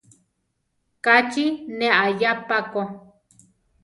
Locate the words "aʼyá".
2.03-2.31